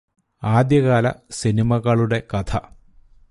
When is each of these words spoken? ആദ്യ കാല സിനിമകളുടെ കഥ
ആദ്യ 0.43 0.77
കാല 0.81 1.07
സിനിമകളുടെ 1.31 2.19
കഥ 2.33 2.51